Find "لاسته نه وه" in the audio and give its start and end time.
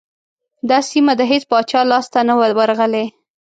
1.91-2.47